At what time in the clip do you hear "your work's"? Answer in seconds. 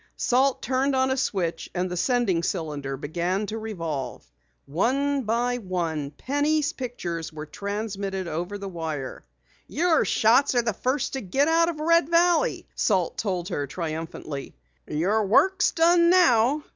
14.87-15.69